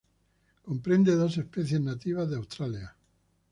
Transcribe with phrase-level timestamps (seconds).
[0.67, 2.87] Comprende dos especies nativas de Australia.